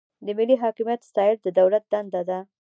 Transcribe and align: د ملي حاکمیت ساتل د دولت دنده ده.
د 0.25 0.27
ملي 0.37 0.55
حاکمیت 0.63 1.01
ساتل 1.09 1.35
د 1.43 1.47
دولت 1.59 1.83
دنده 1.91 2.21
ده. 2.29 2.39